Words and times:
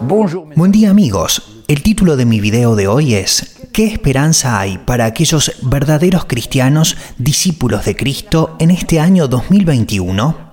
Buen 0.00 0.72
día 0.72 0.90
amigos, 0.90 1.62
el 1.68 1.82
título 1.82 2.16
de 2.16 2.24
mi 2.24 2.40
video 2.40 2.74
de 2.74 2.88
hoy 2.88 3.14
es 3.14 3.56
¿Qué 3.72 3.84
esperanza 3.86 4.58
hay 4.58 4.78
para 4.78 5.04
aquellos 5.04 5.52
verdaderos 5.62 6.24
cristianos 6.24 6.96
discípulos 7.18 7.84
de 7.84 7.94
Cristo 7.94 8.56
en 8.58 8.70
este 8.70 9.00
año 9.00 9.28
2021? 9.28 10.52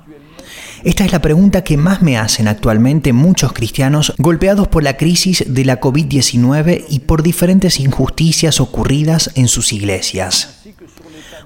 Esta 0.84 1.06
es 1.06 1.12
la 1.12 1.22
pregunta 1.22 1.64
que 1.64 1.78
más 1.78 2.02
me 2.02 2.18
hacen 2.18 2.48
actualmente 2.48 3.12
muchos 3.14 3.54
cristianos 3.54 4.14
golpeados 4.18 4.68
por 4.68 4.84
la 4.84 4.98
crisis 4.98 5.44
de 5.48 5.66
la 5.66 5.80
COVID-19 5.80 6.86
y 6.90 7.00
por 7.00 7.24
diferentes 7.24 7.80
injusticias 7.80 8.60
ocurridas 8.60 9.32
en 9.36 9.48
sus 9.48 9.74
iglesias. 9.74 10.64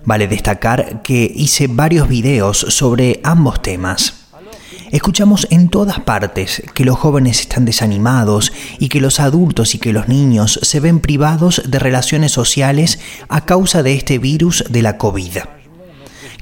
Vale 0.05 0.27
destacar 0.27 1.01
que 1.01 1.31
hice 1.33 1.67
varios 1.67 2.07
videos 2.07 2.57
sobre 2.57 3.21
ambos 3.23 3.61
temas. 3.61 4.22
Escuchamos 4.93 5.47
en 5.49 5.69
todas 5.69 5.99
partes 6.01 6.61
que 6.75 6.85
los 6.85 6.99
jóvenes 6.99 7.39
están 7.39 7.65
desanimados 7.65 8.53
y 8.77 8.89
que 8.89 9.01
los 9.01 9.19
adultos 9.19 9.73
y 9.73 9.79
que 9.79 9.91
los 9.91 10.07
niños 10.07 10.59
se 10.61 10.79
ven 10.79 10.99
privados 10.99 11.63
de 11.65 11.79
relaciones 11.79 12.31
sociales 12.31 12.99
a 13.27 13.43
causa 13.43 13.81
de 13.81 13.95
este 13.95 14.19
virus 14.19 14.63
de 14.69 14.83
la 14.83 14.99
COVID. 14.99 15.39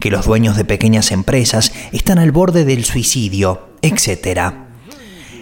Que 0.02 0.12
los 0.12 0.26
dueños 0.26 0.58
de 0.58 0.66
pequeñas 0.66 1.14
empresas 1.14 1.72
están 1.94 2.20
al 2.20 2.34
borde 2.34 2.66
del 2.66 2.84
suicidio, 2.84 3.70
etc. 3.82 4.52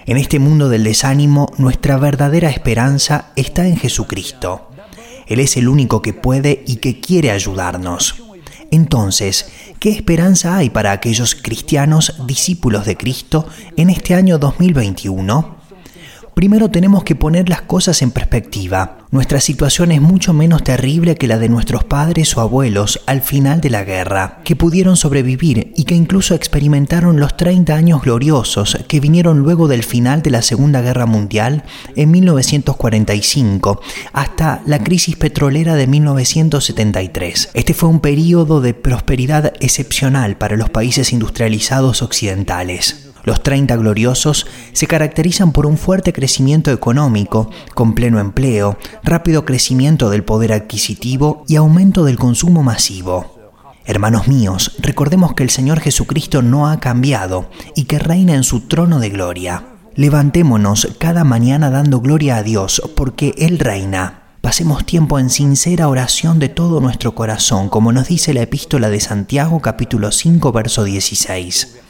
En 0.05 0.17
este 0.17 0.37
mundo 0.37 0.69
del 0.69 0.83
desánimo, 0.83 1.51
nuestra 1.57 1.97
verdadera 1.97 2.51
esperanza 2.51 3.31
está 3.35 3.65
en 3.65 3.77
Jesucristo. 3.77 4.69
Él 5.25 5.39
es 5.39 5.57
el 5.57 5.67
único 5.67 6.03
que 6.03 6.13
puede 6.13 6.63
y 6.67 6.75
que 6.75 6.99
quiere 6.99 7.31
ayudarnos. 7.31 8.21
Entonces, 8.71 9.49
¿qué 9.79 9.89
esperanza 9.89 10.57
hay 10.57 10.69
para 10.69 10.91
aquellos 10.91 11.35
cristianos 11.35 12.15
discípulos 12.25 12.85
de 12.85 12.97
Cristo 12.97 13.47
en 13.77 13.89
este 13.89 14.13
año 14.13 14.37
2021? 14.37 15.58
Primero 16.39 16.71
tenemos 16.71 17.03
que 17.03 17.15
poner 17.15 17.49
las 17.49 17.63
cosas 17.63 18.01
en 18.01 18.11
perspectiva. 18.11 18.99
Nuestra 19.11 19.41
situación 19.41 19.91
es 19.91 19.99
mucho 19.99 20.31
menos 20.31 20.63
terrible 20.63 21.15
que 21.15 21.27
la 21.27 21.37
de 21.37 21.49
nuestros 21.49 21.83
padres 21.83 22.37
o 22.37 22.39
abuelos 22.39 23.01
al 23.07 23.21
final 23.21 23.59
de 23.59 23.69
la 23.69 23.83
guerra, 23.83 24.39
que 24.45 24.55
pudieron 24.55 24.95
sobrevivir 24.95 25.73
y 25.75 25.83
que 25.83 25.95
incluso 25.95 26.35
experimentaron 26.35 27.19
los 27.19 27.35
30 27.35 27.75
años 27.75 28.03
gloriosos 28.03 28.77
que 28.87 29.01
vinieron 29.01 29.39
luego 29.39 29.67
del 29.67 29.83
final 29.83 30.21
de 30.21 30.29
la 30.29 30.41
Segunda 30.41 30.79
Guerra 30.79 31.05
Mundial 31.05 31.65
en 31.97 32.09
1945 32.09 33.81
hasta 34.13 34.61
la 34.65 34.81
crisis 34.81 35.17
petrolera 35.17 35.75
de 35.75 35.87
1973. 35.87 37.49
Este 37.53 37.73
fue 37.73 37.89
un 37.89 37.99
periodo 37.99 38.61
de 38.61 38.73
prosperidad 38.73 39.51
excepcional 39.59 40.37
para 40.37 40.55
los 40.55 40.69
países 40.69 41.11
industrializados 41.11 42.01
occidentales. 42.01 43.08
Los 43.29 43.43
30 43.43 43.75
gloriosos 43.75 44.47
se 44.73 44.87
caracterizan 44.87 45.51
por 45.51 45.67
un 45.67 45.77
fuerte 45.77 46.13
crecimiento 46.13 46.71
económico, 46.71 47.51
con 47.75 47.93
pleno 47.93 48.19
empleo, 48.19 48.79
rápido 49.03 49.45
crecimiento 49.45 50.09
del 50.09 50.23
poder 50.23 50.51
adquisitivo 50.51 51.43
y 51.47 51.55
aumento 51.55 52.05
del 52.05 52.17
consumo 52.17 52.63
masivo. 52.63 53.37
Hermanos 53.85 54.27
míos, 54.27 54.77
recordemos 54.79 55.35
que 55.35 55.43
el 55.43 55.51
Señor 55.51 55.79
Jesucristo 55.79 56.41
no 56.41 56.67
ha 56.71 56.79
cambiado 56.79 57.51
y 57.75 57.83
que 57.83 57.99
reina 57.99 58.33
en 58.33 58.41
su 58.41 58.61
trono 58.61 58.97
de 58.97 59.11
gloria. 59.11 59.63
Levantémonos 59.93 60.95
cada 60.97 61.23
mañana 61.23 61.69
dando 61.69 62.01
gloria 62.01 62.37
a 62.37 62.41
Dios 62.41 62.81
porque 62.95 63.35
Él 63.37 63.59
reina. 63.59 64.23
Pasemos 64.41 64.87
tiempo 64.87 65.19
en 65.19 65.29
sincera 65.29 65.87
oración 65.87 66.39
de 66.39 66.49
todo 66.49 66.81
nuestro 66.81 67.13
corazón, 67.13 67.69
como 67.69 67.91
nos 67.91 68.07
dice 68.07 68.33
la 68.33 68.41
epístola 68.41 68.89
de 68.89 68.99
Santiago 68.99 69.59
capítulo 69.59 70.11
5 70.11 70.51
verso 70.51 70.83
16. 70.83 71.88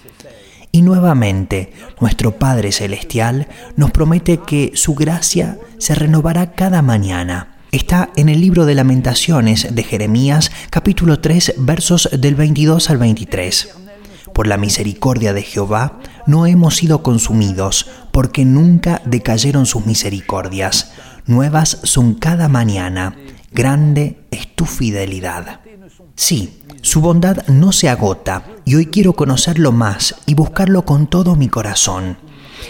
Y 0.71 0.81
nuevamente, 0.83 1.73
nuestro 1.99 2.37
Padre 2.37 2.71
Celestial 2.71 3.47
nos 3.75 3.91
promete 3.91 4.37
que 4.37 4.71
su 4.75 4.93
gracia 4.93 5.57
se 5.79 5.95
renovará 5.95 6.51
cada 6.53 6.81
mañana. 6.81 7.55
Está 7.71 8.09
en 8.15 8.29
el 8.29 8.41
libro 8.41 8.65
de 8.65 8.75
lamentaciones 8.75 9.75
de 9.75 9.83
Jeremías 9.83 10.51
capítulo 10.69 11.19
3 11.19 11.55
versos 11.57 12.09
del 12.11 12.35
22 12.35 12.89
al 12.89 12.97
23. 12.97 13.75
Por 14.33 14.47
la 14.47 14.57
misericordia 14.57 15.33
de 15.33 15.41
Jehová 15.41 15.99
no 16.27 16.45
hemos 16.45 16.75
sido 16.75 17.01
consumidos, 17.01 17.89
porque 18.11 18.45
nunca 18.45 19.01
decayeron 19.05 19.65
sus 19.65 19.85
misericordias. 19.85 20.91
Nuevas 21.25 21.79
son 21.83 22.13
cada 22.13 22.47
mañana, 22.47 23.15
grande 23.51 24.19
es 24.31 24.55
tu 24.55 24.65
fidelidad. 24.65 25.61
Sí, 26.19 26.61
su 26.81 26.99
bondad 26.99 27.47
no 27.47 27.71
se 27.71 27.87
agota 27.87 28.43
y 28.65 28.75
hoy 28.75 28.87
quiero 28.87 29.13
conocerlo 29.13 29.71
más 29.71 30.15
y 30.25 30.35
buscarlo 30.35 30.83
con 30.83 31.07
todo 31.07 31.37
mi 31.37 31.47
corazón. 31.47 32.17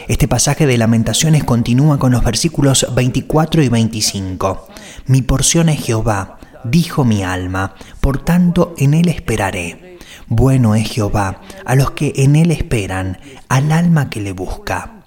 Este 0.08 0.28
pasaje 0.28 0.68
de 0.68 0.78
lamentaciones 0.78 1.46
continúa 1.46 1.98
con 1.98 2.12
los 2.12 2.24
versículos 2.24 2.86
24 2.94 3.64
y 3.64 3.70
25. 3.70 4.68
Mi 5.08 5.24
porción 5.24 5.70
es 5.70 5.84
Jehová, 5.84 6.38
dijo 6.64 7.06
mi 7.06 7.24
alma, 7.24 7.74
por 8.02 8.24
tanto 8.24 8.76
en 8.78 8.94
él 8.94 9.10
esperaré. 9.10 9.98
Bueno 10.28 10.76
es 10.76 10.88
Jehová 10.88 11.42
a 11.66 11.74
los 11.74 11.90
que 11.92 12.14
en 12.18 12.36
él 12.36 12.52
esperan, 12.52 13.18
al 13.50 13.72
alma 13.72 14.12
que 14.12 14.22
le 14.22 14.32
busca. 14.32 15.02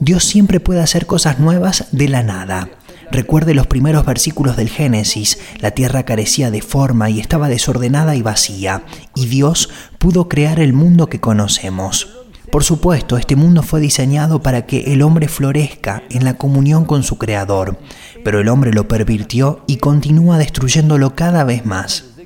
Dios 0.00 0.24
siempre 0.24 0.58
puede 0.58 0.80
hacer 0.80 1.06
cosas 1.06 1.38
nuevas 1.38 1.86
de 1.92 2.08
la 2.08 2.24
nada. 2.24 2.68
Recuerde 3.12 3.54
los 3.54 3.68
primeros 3.68 4.04
versículos 4.04 4.56
del 4.56 4.68
Génesis. 4.68 5.38
La 5.60 5.70
tierra 5.70 6.02
carecía 6.02 6.50
de 6.50 6.60
forma 6.60 7.10
y 7.10 7.20
estaba 7.20 7.48
desordenada 7.48 8.16
y 8.16 8.22
vacía, 8.22 8.82
y 9.14 9.26
Dios 9.26 9.70
pudo 9.98 10.28
crear 10.28 10.58
el 10.58 10.72
mundo 10.72 11.06
que 11.08 11.20
conocemos. 11.20 12.08
Por 12.50 12.64
supuesto, 12.64 13.18
este 13.18 13.36
mundo 13.36 13.62
fue 13.62 13.80
diseñado 13.80 14.42
para 14.42 14.66
que 14.66 14.92
el 14.92 15.02
hombre 15.02 15.28
florezca 15.28 16.02
en 16.10 16.24
la 16.24 16.34
comunión 16.34 16.86
con 16.86 17.04
su 17.04 17.18
Creador, 17.18 17.78
pero 18.24 18.40
el 18.40 18.48
hombre 18.48 18.72
lo 18.72 18.88
pervirtió 18.88 19.62
y 19.68 19.76
continúa 19.76 20.38
destruyéndolo 20.38 21.14
cada 21.14 21.44
vez 21.44 21.64
más. 21.64 22.17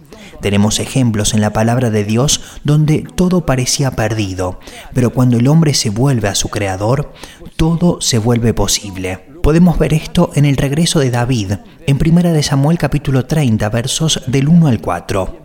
Tenemos 0.42 0.80
ejemplos 0.80 1.34
en 1.34 1.40
la 1.40 1.52
palabra 1.52 1.90
de 1.90 2.02
Dios 2.02 2.40
donde 2.64 3.06
todo 3.14 3.46
parecía 3.46 3.92
perdido, 3.92 4.58
pero 4.92 5.10
cuando 5.10 5.36
el 5.36 5.46
hombre 5.46 5.72
se 5.72 5.88
vuelve 5.88 6.26
a 6.26 6.34
su 6.34 6.48
Creador, 6.48 7.12
todo 7.54 8.00
se 8.00 8.18
vuelve 8.18 8.52
posible. 8.52 9.20
Podemos 9.40 9.78
ver 9.78 9.94
esto 9.94 10.32
en 10.34 10.44
el 10.44 10.56
regreso 10.56 10.98
de 10.98 11.12
David, 11.12 11.52
en 11.86 11.96
1 11.96 12.32
de 12.32 12.42
Samuel 12.42 12.76
capítulo 12.76 13.24
30, 13.24 13.68
versos 13.68 14.20
del 14.26 14.48
1 14.48 14.66
al 14.66 14.80
4. 14.80 15.42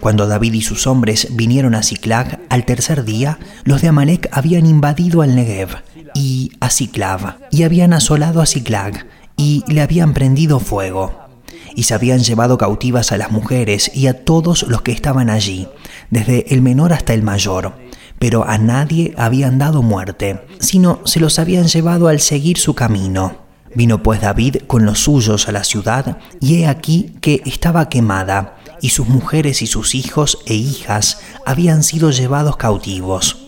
Cuando 0.00 0.26
David 0.26 0.54
y 0.54 0.62
sus 0.62 0.88
hombres 0.88 1.28
vinieron 1.30 1.76
a 1.76 1.84
Ciclag 1.84 2.40
al 2.48 2.64
tercer 2.64 3.04
día, 3.04 3.38
los 3.62 3.80
de 3.80 3.88
Amalek 3.88 4.28
habían 4.32 4.66
invadido 4.66 5.22
al 5.22 5.36
Negev 5.36 5.68
y 6.16 6.50
a 6.58 6.68
Ciclav, 6.68 7.36
y 7.52 7.62
habían 7.62 7.92
asolado 7.92 8.42
a 8.42 8.46
Ciclag, 8.46 9.06
y 9.36 9.62
le 9.68 9.82
habían 9.82 10.14
prendido 10.14 10.58
fuego 10.58 11.21
y 11.74 11.84
se 11.84 11.94
habían 11.94 12.20
llevado 12.20 12.58
cautivas 12.58 13.12
a 13.12 13.18
las 13.18 13.30
mujeres 13.30 13.90
y 13.94 14.06
a 14.06 14.24
todos 14.24 14.64
los 14.64 14.82
que 14.82 14.92
estaban 14.92 15.30
allí, 15.30 15.68
desde 16.10 16.52
el 16.54 16.62
menor 16.62 16.92
hasta 16.92 17.14
el 17.14 17.22
mayor, 17.22 17.74
pero 18.18 18.48
a 18.48 18.58
nadie 18.58 19.14
habían 19.16 19.58
dado 19.58 19.82
muerte, 19.82 20.44
sino 20.58 21.00
se 21.04 21.20
los 21.20 21.38
habían 21.38 21.66
llevado 21.66 22.08
al 22.08 22.20
seguir 22.20 22.58
su 22.58 22.74
camino. 22.74 23.36
Vino 23.74 24.02
pues 24.02 24.20
David 24.20 24.56
con 24.66 24.84
los 24.84 25.00
suyos 25.00 25.48
a 25.48 25.52
la 25.52 25.64
ciudad, 25.64 26.18
y 26.40 26.56
he 26.56 26.66
aquí 26.66 27.14
que 27.20 27.42
estaba 27.46 27.88
quemada, 27.88 28.58
y 28.80 28.90
sus 28.90 29.08
mujeres 29.08 29.62
y 29.62 29.66
sus 29.66 29.94
hijos 29.94 30.38
e 30.46 30.54
hijas 30.54 31.20
habían 31.46 31.82
sido 31.82 32.10
llevados 32.10 32.56
cautivos. 32.56 33.41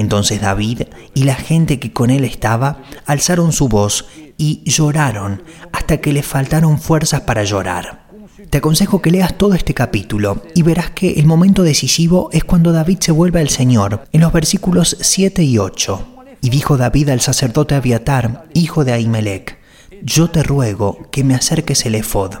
Entonces 0.00 0.40
David 0.40 0.84
y 1.12 1.24
la 1.24 1.34
gente 1.34 1.78
que 1.78 1.92
con 1.92 2.08
él 2.08 2.24
estaba 2.24 2.82
alzaron 3.04 3.52
su 3.52 3.68
voz 3.68 4.06
y 4.38 4.62
lloraron 4.64 5.42
hasta 5.72 5.98
que 5.98 6.14
le 6.14 6.22
faltaron 6.22 6.80
fuerzas 6.80 7.20
para 7.20 7.44
llorar. 7.44 8.08
Te 8.48 8.58
aconsejo 8.58 9.02
que 9.02 9.10
leas 9.10 9.36
todo 9.36 9.52
este 9.52 9.74
capítulo 9.74 10.42
y 10.54 10.62
verás 10.62 10.90
que 10.92 11.12
el 11.20 11.26
momento 11.26 11.62
decisivo 11.62 12.30
es 12.32 12.44
cuando 12.44 12.72
David 12.72 12.96
se 13.00 13.12
vuelve 13.12 13.40
al 13.40 13.50
Señor, 13.50 14.06
en 14.10 14.22
los 14.22 14.32
versículos 14.32 14.96
7 14.98 15.42
y 15.42 15.58
8. 15.58 16.24
Y 16.40 16.48
dijo 16.48 16.78
David 16.78 17.10
al 17.10 17.20
sacerdote 17.20 17.74
Abiatar, 17.74 18.48
hijo 18.54 18.86
de 18.86 18.94
Ahimelech, 18.94 19.58
yo 20.02 20.30
te 20.30 20.42
ruego 20.42 21.10
que 21.10 21.24
me 21.24 21.34
acerques 21.34 21.84
el 21.84 21.94
efod. 21.94 22.36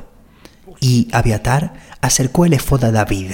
Y 0.80 1.08
Abiatar 1.12 1.74
acercó 2.00 2.46
el 2.46 2.54
efod 2.54 2.84
a 2.84 2.90
David. 2.90 3.32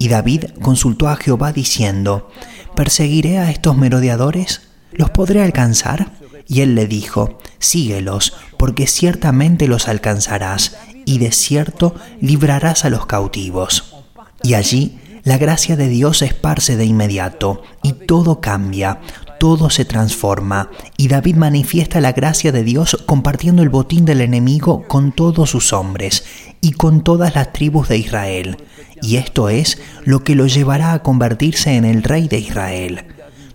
Y 0.00 0.08
David 0.08 0.46
consultó 0.60 1.08
a 1.08 1.14
Jehová 1.14 1.52
diciendo, 1.52 2.28
¿perseguiré 2.74 3.38
a 3.38 3.50
estos 3.50 3.76
merodeadores? 3.76 4.62
¿Los 4.92 5.10
podré 5.10 5.42
alcanzar? 5.42 6.12
Y 6.46 6.60
él 6.60 6.74
le 6.74 6.86
dijo, 6.86 7.38
síguelos, 7.58 8.34
porque 8.58 8.86
ciertamente 8.86 9.66
los 9.66 9.88
alcanzarás, 9.88 10.76
y 11.04 11.18
de 11.18 11.32
cierto 11.32 11.94
librarás 12.20 12.84
a 12.84 12.90
los 12.90 13.06
cautivos. 13.06 13.94
Y 14.42 14.54
allí 14.54 14.98
la 15.22 15.38
gracia 15.38 15.76
de 15.76 15.88
Dios 15.88 16.22
esparce 16.22 16.76
de 16.76 16.84
inmediato, 16.84 17.62
y 17.82 17.92
todo 17.92 18.40
cambia, 18.40 19.00
todo 19.44 19.68
se 19.68 19.84
transforma 19.84 20.70
y 20.96 21.08
David 21.08 21.36
manifiesta 21.36 22.00
la 22.00 22.12
gracia 22.12 22.50
de 22.50 22.62
Dios 22.62 22.96
compartiendo 23.04 23.62
el 23.62 23.68
botín 23.68 24.06
del 24.06 24.22
enemigo 24.22 24.84
con 24.88 25.12
todos 25.12 25.50
sus 25.50 25.74
hombres 25.74 26.24
y 26.64 26.72
con 26.72 27.04
todas 27.04 27.34
las 27.34 27.52
tribus 27.52 27.88
de 27.88 27.98
Israel. 27.98 28.56
Y 29.02 29.16
esto 29.16 29.50
es 29.50 29.78
lo 30.04 30.24
que 30.24 30.34
lo 30.34 30.46
llevará 30.46 30.94
a 30.94 31.02
convertirse 31.02 31.76
en 31.76 31.84
el 31.84 32.02
rey 32.02 32.26
de 32.26 32.38
Israel. 32.38 33.04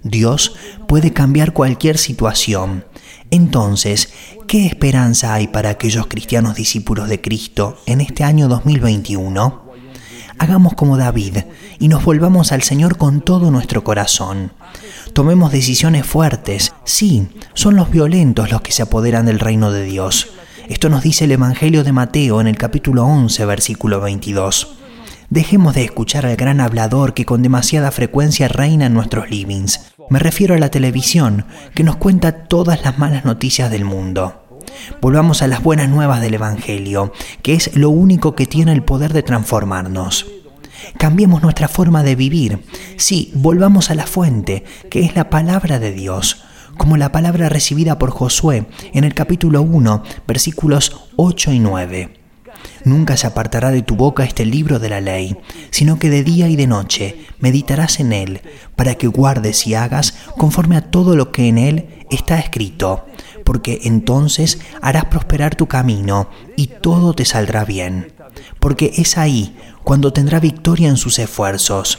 Dios 0.04 0.56
puede 0.88 1.12
cambiar 1.12 1.54
cualquier 1.54 1.98
situación. 1.98 2.86
Entonces, 3.32 4.14
¿qué 4.48 4.68
esperanza 4.68 5.34
hay 5.34 5.48
para 5.48 5.72
aquellos 5.72 6.06
cristianos 6.06 6.56
discípulos 6.56 7.10
de 7.10 7.20
Cristo 7.20 7.82
en 7.88 8.02
este 8.02 8.24
año 8.24 8.48
2021? 8.48 9.70
Hagamos 10.38 10.76
como 10.76 10.96
David 10.96 11.40
y 11.80 11.88
nos 11.88 12.06
volvamos 12.06 12.52
al 12.52 12.62
Señor 12.62 12.98
con 12.98 13.22
todo 13.22 13.50
nuestro 13.50 13.84
corazón. 13.84 14.54
Tomemos 15.14 15.52
decisiones 15.52 16.06
fuertes. 16.06 16.74
Sí, 16.86 17.28
son 17.56 17.76
los 17.76 17.90
violentos 17.90 18.52
los 18.52 18.62
que 18.62 18.72
se 18.72 18.84
apoderan 18.84 19.26
del 19.26 19.40
reino 19.40 19.72
de 19.72 19.84
Dios. 19.84 20.30
Esto 20.69 20.88
nos 20.88 21.01
dice 21.01 21.25
el 21.25 21.31
Evangelio 21.31 21.83
de 21.83 21.92
Mateo 21.92 22.39
en 22.39 22.45
el 22.45 22.56
capítulo 22.56 23.04
11, 23.04 23.44
versículo 23.45 24.01
22. 24.01 24.75
Dejemos 25.31 25.74
de 25.74 25.83
escuchar 25.83 26.27
al 26.27 26.36
gran 26.36 26.62
hablador 26.62 27.16
que 27.16 27.25
con 27.25 27.42
demasiada 27.42 27.89
frecuencia 27.89 28.48
reina 28.48 28.86
en 28.86 28.94
nuestros 28.94 29.31
livings. 29.31 29.94
Me 30.12 30.19
refiero 30.19 30.54
a 30.54 30.60
la 30.60 30.69
televisión, 30.69 31.48
que 31.74 31.83
nos 31.83 31.95
cuenta 31.95 32.44
todas 32.44 32.83
las 32.83 33.00
malas 33.00 33.25
noticias 33.25 33.71
del 33.71 33.83
mundo. 33.83 34.62
Volvamos 35.01 35.42
a 35.42 35.48
las 35.48 35.63
buenas 35.63 35.89
nuevas 35.89 36.21
del 36.21 36.36
Evangelio, 36.36 37.13
que 37.42 37.56
es 37.56 37.75
lo 37.75 37.89
único 37.89 38.36
que 38.36 38.45
tiene 38.45 38.71
el 38.71 38.83
poder 38.83 39.12
de 39.12 39.24
transformarnos. 39.24 40.27
Cambiemos 41.00 41.42
nuestra 41.42 41.68
forma 41.68 42.04
de 42.04 42.16
vivir. 42.16 42.63
Sí, 42.95 43.31
volvamos 43.33 43.89
a 43.89 43.95
la 43.95 44.06
fuente, 44.06 44.66
que 44.92 45.01
es 45.01 45.16
la 45.16 45.31
palabra 45.31 45.80
de 45.80 45.94
Dios, 45.94 46.44
como 46.80 46.96
la 46.96 47.12
palabra 47.12 47.50
recibida 47.50 48.00
por 48.00 48.10
Josué 48.10 48.66
en 48.94 49.04
el 49.04 49.14
capítulo 49.14 49.62
1, 49.62 50.02
versículos 50.26 51.10
8 51.18 51.52
y 51.52 51.60
9. 51.60 52.14
Nunca 52.86 53.18
se 53.18 53.28
apartará 53.28 53.70
de 53.70 53.81
tu 53.81 53.98
boca 53.98 54.24
este 54.24 54.46
libro 54.46 54.80
de 54.80 54.90
la 54.90 55.02
ley, 55.02 55.36
sino 55.72 56.00
que 56.00 56.10
de 56.10 56.24
día 56.24 56.48
y 56.48 56.56
de 56.56 56.68
noche 56.68 57.26
meditarás 57.40 58.00
en 58.00 58.14
él, 58.14 58.42
para 58.78 58.96
que 58.96 59.08
guardes 59.08 59.68
y 59.68 59.76
hagas 59.76 60.16
conforme 60.38 60.78
a 60.78 60.90
todo 60.90 61.18
lo 61.18 61.34
que 61.34 61.50
en 61.50 61.58
él 61.58 62.06
está 62.10 62.40
escrito 62.40 63.06
porque 63.50 63.80
entonces 63.86 64.60
harás 64.80 65.06
prosperar 65.06 65.56
tu 65.56 65.66
camino 65.66 66.30
y 66.56 66.68
todo 66.68 67.16
te 67.16 67.26
saldrá 67.26 67.66
bien, 67.66 68.14
porque 68.60 68.94
es 68.98 69.18
ahí 69.18 69.58
cuando 69.84 70.14
tendrá 70.14 70.40
victoria 70.40 70.88
en 70.88 70.98
sus 70.98 71.18
esfuerzos. 71.18 71.98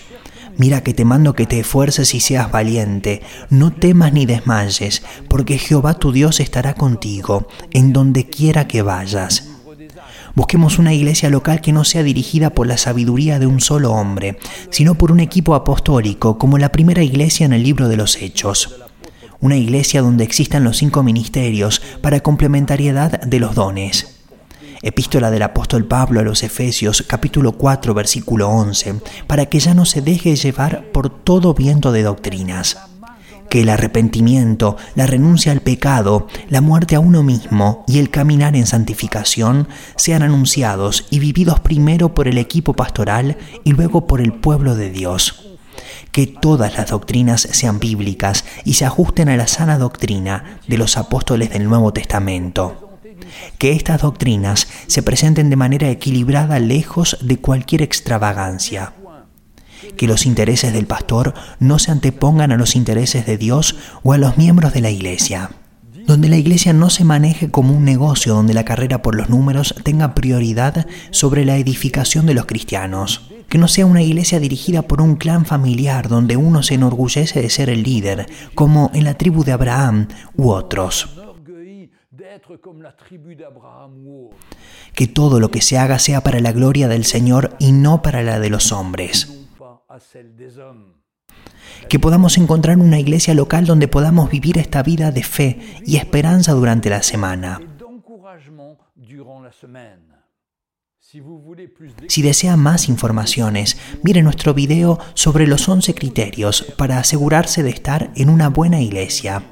Mira 0.61 0.83
que 0.83 0.93
te 0.93 1.07
mando 1.07 1.33
que 1.33 1.47
te 1.47 1.61
esfuerces 1.61 2.15
y 2.15 2.21
seas 2.21 2.53
valiente, 2.53 3.23
no 3.49 3.71
temas 3.73 4.12
ni 4.12 4.27
desmayes, 4.27 5.03
porque 5.27 5.57
Jehová 5.57 5.95
tu 5.95 6.12
Dios 6.12 6.39
estará 6.39 6.75
contigo 6.75 7.49
en 7.71 7.95
donde 7.95 8.29
quiera 8.29 8.69
que 8.69 8.83
vayas. 8.83 9.49
Busquemos 10.35 10.79
una 10.79 10.93
iglesia 10.93 11.31
local 11.31 11.62
que 11.62 11.73
no 11.73 11.85
sea 11.85 12.03
dirigida 12.03 12.51
por 12.51 12.67
la 12.67 12.77
sabiduría 12.77 13.39
de 13.39 13.47
un 13.47 13.62
solo 13.62 13.93
hombre, 13.93 14.39
sino 14.69 14.97
por 14.97 15.12
un 15.12 15.21
equipo 15.21 15.55
apostólico 15.55 16.37
como 16.37 16.59
la 16.59 16.73
primera 16.73 17.03
iglesia 17.03 17.47
en 17.47 17.55
el 17.55 17.63
libro 17.63 17.89
de 17.89 17.97
los 17.97 18.17
Hechos 18.17 18.77
una 19.43 19.56
iglesia 19.56 20.03
donde 20.03 20.23
existan 20.23 20.65
los 20.65 20.77
cinco 20.77 21.03
ministerios 21.03 21.81
para 22.03 22.21
complementariedad 22.21 23.23
de 23.23 23.41
los 23.41 23.55
dones. 23.55 24.19
Epístola 24.82 25.31
del 25.31 25.43
apóstol 25.43 25.85
Pablo 25.85 26.21
a 26.21 26.23
los 26.23 26.43
Efesios 26.43 27.05
capítulo 27.06 27.53
4 27.53 27.93
versículo 27.93 28.49
11, 28.49 28.94
para 29.27 29.44
que 29.44 29.61
ya 29.61 29.75
no 29.75 29.85
se 29.85 30.00
deje 30.00 30.37
llevar 30.37 30.85
por 30.91 31.11
todo 31.11 31.53
viento 31.53 31.93
de 31.93 32.03
doctrinas. 32.03 32.79
Que 33.50 33.61
el 33.61 33.69
arrepentimiento, 33.69 34.79
la 34.94 35.06
renuncia 35.06 35.53
al 35.53 35.61
pecado, 35.61 36.29
la 36.49 36.62
muerte 36.62 36.94
a 36.97 37.00
uno 37.00 37.23
mismo 37.23 37.85
y 37.87 37.99
el 37.99 38.09
caminar 38.09 38.56
en 38.56 38.67
santificación 38.67 39.69
sean 39.97 40.23
anunciados 40.23 41.06
y 41.11 41.19
vividos 41.19 41.61
primero 41.61 42.15
por 42.15 42.27
el 42.27 42.38
equipo 42.38 42.73
pastoral 42.73 43.37
y 43.65 43.73
luego 43.73 44.06
por 44.06 44.23
el 44.23 44.32
pueblo 44.32 44.77
de 44.77 44.88
Dios 44.91 45.47
que 46.12 46.27
todas 46.27 46.77
las 46.77 46.91
doctrinas 46.91 47.43
sean 47.43 47.79
bíblicas 47.79 48.44
y 48.65 48.75
se 48.75 48.85
ajusten 48.85 49.29
a 49.29 49.37
la 49.37 49.47
sana 49.47 49.79
doctrina 49.79 50.59
de 50.67 50.77
los 50.77 50.97
apóstoles 50.97 51.50
del 51.50 51.69
Nuevo 51.69 51.93
Testamento. 51.93 52.90
Que 53.58 53.72
estas 53.72 54.02
doctrinas 54.02 54.69
se 54.87 55.02
presenten 55.02 55.50
de 55.50 55.56
manera 55.56 55.90
equilibrada 55.90 56.58
lejos 56.58 57.19
de 57.20 57.38
cualquier 57.38 57.82
extravagancia. 57.82 58.93
Que 59.96 60.06
los 60.06 60.26
intereses 60.26 60.72
del 60.72 60.87
pastor 60.87 61.34
no 61.58 61.78
se 61.78 61.90
antepongan 61.90 62.52
a 62.52 62.56
los 62.56 62.76
intereses 62.76 63.26
de 63.26 63.38
Dios 63.38 63.76
o 64.02 64.12
a 64.12 64.19
los 64.19 64.37
miembros 64.37 64.72
de 64.72 64.81
la 64.81 64.90
iglesia 64.90 65.50
donde 66.06 66.28
la 66.28 66.38
iglesia 66.38 66.72
no 66.72 66.90
se 66.90 67.05
maneje 67.05 67.50
como 67.50 67.72
un 67.72 67.84
negocio 67.84 68.34
donde 68.34 68.55
la 68.55 68.64
carrera 68.64 69.00
por 69.00 69.14
los 69.14 69.28
números 69.28 69.76
tenga 69.84 70.14
prioridad 70.14 70.87
sobre 71.12 71.44
la 71.44 71.56
edificación 71.56 72.26
de 72.26 72.34
los 72.34 72.46
cristianos 72.46 73.31
que 73.50 73.58
no 73.58 73.69
sea 73.69 73.84
una 73.84 74.00
iglesia 74.00 74.38
dirigida 74.38 74.82
por 74.82 75.02
un 75.02 75.17
clan 75.17 75.44
familiar 75.44 76.08
donde 76.08 76.37
uno 76.37 76.62
se 76.62 76.75
enorgullece 76.75 77.43
de 77.43 77.50
ser 77.50 77.69
el 77.69 77.82
líder, 77.82 78.26
como 78.55 78.93
en 78.94 79.05
la 79.05 79.14
tribu 79.14 79.43
de 79.43 79.52
Abraham 79.52 80.06
u 80.37 80.50
otros. 80.50 81.19
Que 84.95 85.07
todo 85.07 85.41
lo 85.41 85.51
que 85.51 85.61
se 85.61 85.79
haga 85.79 85.99
sea 85.99 86.23
para 86.23 86.41
la 86.41 86.53
gloria 86.53 86.89
del 86.89 87.05
Señor 87.05 87.57
y 87.59 87.73
no 87.73 88.03
para 88.03 88.23
la 88.23 88.39
de 88.39 88.51
los 88.51 88.73
hombres. 88.73 89.47
Que 91.89 91.99
podamos 91.99 92.39
encontrar 92.39 92.79
una 92.79 92.99
iglesia 92.99 93.35
local 93.35 93.67
donde 93.67 93.89
podamos 93.89 94.31
vivir 94.31 94.59
esta 94.59 94.83
vida 94.83 95.11
de 95.11 95.23
fe 95.23 95.61
y 95.85 95.97
esperanza 95.97 96.53
durante 96.53 96.91
la 96.91 97.03
semana. 97.03 97.61
Si 102.09 102.23
desea 102.23 102.57
más 102.57 102.89
informaciones, 102.89 103.77
mire 104.03 104.23
nuestro 104.23 104.55
video 104.55 104.99
sobre 105.15 105.47
los 105.47 105.69
11 105.69 105.95
criterios 105.95 106.63
para 106.77 106.99
asegurarse 106.99 107.63
de 107.63 107.71
estar 107.71 108.13
en 108.15 108.31
una 108.31 108.49
buena 108.49 108.81
iglesia. 108.81 109.43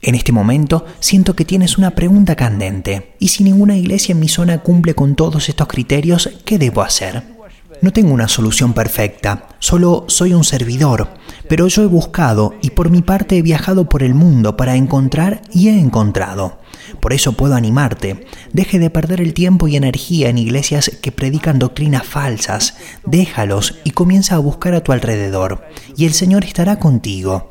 En 0.00 0.14
este 0.14 0.32
momento 0.32 0.86
siento 1.00 1.34
que 1.34 1.44
tienes 1.44 1.76
una 1.76 1.90
pregunta 1.90 2.36
candente. 2.36 3.14
¿Y 3.18 3.28
si 3.28 3.42
ninguna 3.42 3.76
iglesia 3.76 4.12
en 4.12 4.20
mi 4.20 4.28
zona 4.28 4.58
cumple 4.62 4.94
con 4.94 5.16
todos 5.16 5.48
estos 5.48 5.66
criterios, 5.66 6.30
qué 6.44 6.58
debo 6.58 6.82
hacer? 6.82 7.37
No 7.80 7.92
tengo 7.92 8.12
una 8.12 8.26
solución 8.26 8.72
perfecta, 8.72 9.46
solo 9.60 10.04
soy 10.08 10.34
un 10.34 10.42
servidor, 10.42 11.10
pero 11.48 11.68
yo 11.68 11.82
he 11.82 11.86
buscado 11.86 12.54
y 12.60 12.70
por 12.70 12.90
mi 12.90 13.02
parte 13.02 13.38
he 13.38 13.42
viajado 13.42 13.88
por 13.88 14.02
el 14.02 14.14
mundo 14.14 14.56
para 14.56 14.74
encontrar 14.74 15.42
y 15.52 15.68
he 15.68 15.78
encontrado. 15.78 16.58
Por 17.00 17.12
eso 17.12 17.34
puedo 17.34 17.54
animarte. 17.54 18.26
Deje 18.52 18.80
de 18.80 18.90
perder 18.90 19.20
el 19.20 19.32
tiempo 19.32 19.68
y 19.68 19.76
energía 19.76 20.28
en 20.28 20.38
iglesias 20.38 20.90
que 21.00 21.12
predican 21.12 21.60
doctrinas 21.60 22.04
falsas. 22.04 22.76
Déjalos 23.06 23.76
y 23.84 23.90
comienza 23.92 24.34
a 24.34 24.40
buscar 24.40 24.74
a 24.74 24.82
tu 24.82 24.90
alrededor. 24.90 25.64
Y 25.96 26.06
el 26.06 26.14
Señor 26.14 26.44
estará 26.44 26.80
contigo. 26.80 27.50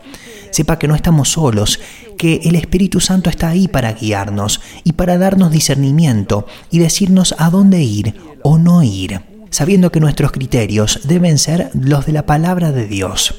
Sepa 0.51 0.79
que 0.79 0.87
no 0.87 0.95
estamos 0.95 1.29
solos, 1.29 1.79
que 2.17 2.41
el 2.43 2.55
Espíritu 2.55 2.99
Santo 2.99 3.29
está 3.29 3.49
ahí 3.49 3.67
para 3.67 3.93
guiarnos 3.93 4.59
y 4.83 4.93
para 4.93 5.17
darnos 5.17 5.51
discernimiento 5.51 6.47
y 6.71 6.79
decirnos 6.79 7.35
a 7.37 7.49
dónde 7.49 7.83
ir 7.83 8.15
o 8.43 8.57
no 8.57 8.81
ir, 8.81 9.21
sabiendo 9.49 9.91
que 9.91 9.99
nuestros 9.99 10.31
criterios 10.31 11.07
deben 11.07 11.37
ser 11.37 11.69
los 11.73 12.05
de 12.05 12.13
la 12.13 12.25
palabra 12.25 12.71
de 12.71 12.87
Dios. 12.87 13.35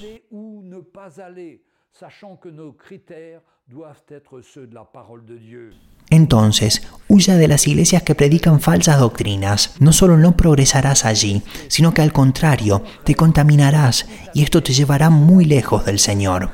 Entonces, 6.10 6.82
huya 7.08 7.36
de 7.36 7.48
las 7.48 7.66
iglesias 7.66 8.02
que 8.02 8.14
predican 8.14 8.60
falsas 8.60 8.98
doctrinas. 8.98 9.74
No 9.78 9.92
solo 9.92 10.16
no 10.16 10.36
progresarás 10.36 11.04
allí, 11.04 11.42
sino 11.68 11.92
que 11.92 12.02
al 12.02 12.12
contrario, 12.12 12.82
te 13.04 13.14
contaminarás 13.14 14.08
y 14.32 14.42
esto 14.42 14.62
te 14.62 14.72
llevará 14.72 15.10
muy 15.10 15.44
lejos 15.44 15.84
del 15.84 15.98
Señor. 15.98 16.50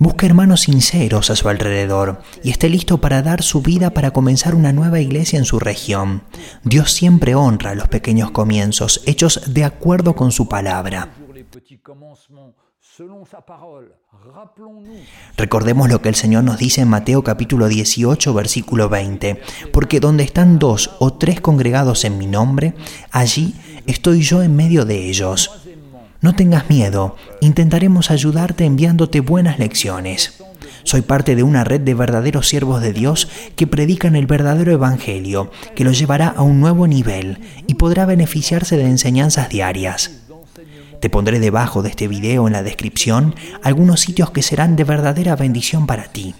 Busca 0.00 0.24
hermanos 0.24 0.62
sinceros 0.62 1.28
a 1.28 1.36
su 1.36 1.50
alrededor 1.50 2.22
y 2.42 2.48
esté 2.48 2.70
listo 2.70 3.02
para 3.02 3.20
dar 3.20 3.42
su 3.42 3.60
vida 3.60 3.90
para 3.90 4.12
comenzar 4.12 4.54
una 4.54 4.72
nueva 4.72 4.98
iglesia 4.98 5.38
en 5.38 5.44
su 5.44 5.58
región. 5.58 6.22
Dios 6.64 6.90
siempre 6.92 7.34
honra 7.34 7.74
los 7.74 7.86
pequeños 7.88 8.30
comienzos 8.30 9.02
hechos 9.04 9.52
de 9.52 9.62
acuerdo 9.64 10.16
con 10.16 10.32
su 10.32 10.48
palabra. 10.48 11.10
Recordemos 15.36 15.90
lo 15.90 16.00
que 16.00 16.08
el 16.08 16.14
Señor 16.14 16.44
nos 16.44 16.56
dice 16.56 16.80
en 16.80 16.88
Mateo 16.88 17.22
capítulo 17.22 17.68
18 17.68 18.32
versículo 18.32 18.88
20, 18.88 19.42
porque 19.70 20.00
donde 20.00 20.24
están 20.24 20.58
dos 20.58 20.96
o 20.98 21.12
tres 21.12 21.42
congregados 21.42 22.06
en 22.06 22.16
mi 22.16 22.26
nombre, 22.26 22.72
allí 23.10 23.54
estoy 23.86 24.22
yo 24.22 24.42
en 24.42 24.56
medio 24.56 24.86
de 24.86 25.10
ellos. 25.10 25.59
No 26.22 26.34
tengas 26.34 26.68
miedo, 26.68 27.16
intentaremos 27.40 28.10
ayudarte 28.10 28.66
enviándote 28.66 29.20
buenas 29.20 29.58
lecciones. 29.58 30.42
Soy 30.82 31.00
parte 31.00 31.34
de 31.34 31.42
una 31.42 31.64
red 31.64 31.80
de 31.80 31.94
verdaderos 31.94 32.46
siervos 32.46 32.82
de 32.82 32.92
Dios 32.92 33.28
que 33.56 33.66
predican 33.66 34.16
el 34.16 34.26
verdadero 34.26 34.70
Evangelio, 34.70 35.50
que 35.74 35.84
lo 35.84 35.92
llevará 35.92 36.28
a 36.28 36.42
un 36.42 36.60
nuevo 36.60 36.86
nivel 36.86 37.38
y 37.66 37.74
podrá 37.74 38.04
beneficiarse 38.04 38.76
de 38.76 38.84
enseñanzas 38.84 39.48
diarias. 39.48 40.10
Te 41.00 41.08
pondré 41.08 41.40
debajo 41.40 41.82
de 41.82 41.88
este 41.88 42.08
video 42.08 42.46
en 42.46 42.52
la 42.52 42.62
descripción 42.62 43.34
algunos 43.62 44.00
sitios 44.00 44.30
que 44.30 44.42
serán 44.42 44.76
de 44.76 44.84
verdadera 44.84 45.34
bendición 45.34 45.86
para 45.86 46.04
ti. 46.04 46.34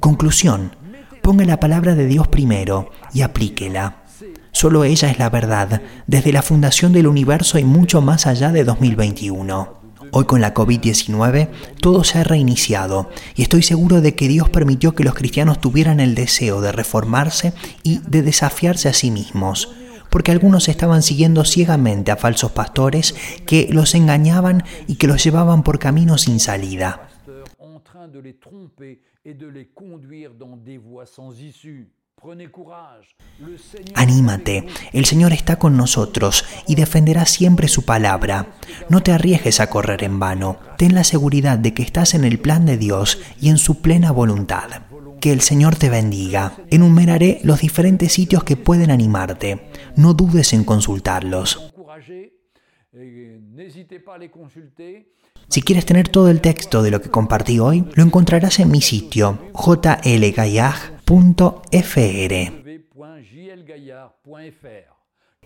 Conclusión. 0.00 0.76
Ponga 1.22 1.44
la 1.44 1.60
palabra 1.60 1.94
de 1.94 2.06
Dios 2.06 2.28
primero 2.28 2.90
y 3.12 3.20
aplíquela. 3.20 4.04
Solo 4.52 4.84
ella 4.84 5.10
es 5.10 5.18
la 5.18 5.28
verdad, 5.28 5.82
desde 6.06 6.32
la 6.32 6.42
fundación 6.42 6.92
del 6.92 7.06
universo 7.06 7.58
y 7.58 7.64
mucho 7.64 8.00
más 8.00 8.26
allá 8.26 8.52
de 8.52 8.64
2021. 8.64 9.83
Hoy 10.16 10.26
con 10.26 10.40
la 10.40 10.54
COVID-19 10.54 11.48
todo 11.80 12.04
se 12.04 12.20
ha 12.20 12.22
reiniciado 12.22 13.10
y 13.34 13.42
estoy 13.42 13.64
seguro 13.64 14.00
de 14.00 14.14
que 14.14 14.28
Dios 14.28 14.48
permitió 14.48 14.94
que 14.94 15.02
los 15.02 15.16
cristianos 15.16 15.60
tuvieran 15.60 15.98
el 15.98 16.14
deseo 16.14 16.60
de 16.60 16.70
reformarse 16.70 17.52
y 17.82 17.98
de 17.98 18.22
desafiarse 18.22 18.88
a 18.88 18.92
sí 18.92 19.10
mismos, 19.10 19.74
porque 20.10 20.30
algunos 20.30 20.68
estaban 20.68 21.02
siguiendo 21.02 21.44
ciegamente 21.44 22.12
a 22.12 22.16
falsos 22.16 22.52
pastores 22.52 23.16
que 23.44 23.66
los 23.72 23.96
engañaban 23.96 24.62
y 24.86 24.98
que 24.98 25.08
los 25.08 25.24
llevaban 25.24 25.64
por 25.64 25.80
caminos 25.80 26.22
sin 26.22 26.38
salida. 26.38 27.08
Anímate, 33.94 34.66
el 34.92 35.04
Señor 35.04 35.32
está 35.32 35.56
con 35.56 35.76
nosotros 35.76 36.44
y 36.66 36.74
defenderá 36.74 37.26
siempre 37.26 37.68
su 37.68 37.84
palabra. 37.84 38.54
No 38.88 39.02
te 39.02 39.12
arriesgues 39.12 39.60
a 39.60 39.68
correr 39.68 40.04
en 40.04 40.18
vano, 40.18 40.58
ten 40.78 40.94
la 40.94 41.04
seguridad 41.04 41.58
de 41.58 41.74
que 41.74 41.82
estás 41.82 42.14
en 42.14 42.24
el 42.24 42.38
plan 42.38 42.64
de 42.64 42.78
Dios 42.78 43.20
y 43.40 43.50
en 43.50 43.58
su 43.58 43.82
plena 43.82 44.10
voluntad. 44.10 44.82
Que 45.20 45.32
el 45.32 45.40
Señor 45.40 45.76
te 45.76 45.90
bendiga. 45.90 46.54
Enumeraré 46.70 47.40
los 47.44 47.60
diferentes 47.60 48.12
sitios 48.12 48.44
que 48.44 48.56
pueden 48.56 48.90
animarte. 48.90 49.70
No 49.96 50.14
dudes 50.14 50.52
en 50.52 50.64
consultarlos. 50.64 51.74
Si 55.48 55.62
quieres 55.62 55.86
tener 55.86 56.08
todo 56.08 56.30
el 56.30 56.40
texto 56.40 56.82
de 56.82 56.90
lo 56.90 57.00
que 57.00 57.10
compartí 57.10 57.58
hoy, 57.58 57.84
lo 57.94 58.02
encontrarás 58.02 58.60
en 58.60 58.70
mi 58.70 58.80
sitio 58.80 59.38
jlgayag.fr. 59.54 60.93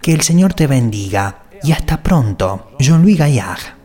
Que 0.01 0.13
el 0.13 0.21
Señor 0.21 0.55
te 0.55 0.67
bendiga 0.67 1.45
y 1.63 1.73
hasta 1.73 2.03
pronto. 2.03 2.73
Jean-Louis 2.79 3.19
Gaillard. 3.19 3.78